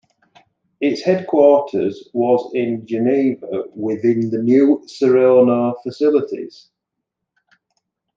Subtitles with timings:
[0.79, 6.71] Its headquarters was in Geneva, within the new Serono facilities.